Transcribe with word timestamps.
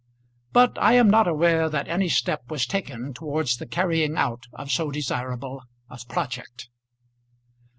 But 0.51 0.79
I 0.81 0.93
am 0.93 1.11
not 1.11 1.27
aware 1.27 1.69
that 1.69 1.87
any 1.87 2.09
step 2.09 2.49
was 2.49 2.65
taken 2.65 3.13
towards 3.13 3.57
the 3.57 3.67
carrying 3.67 4.17
out 4.17 4.47
of 4.51 4.71
so 4.71 4.89
desirable 4.89 5.61
a 5.91 5.99
project. 6.09 6.69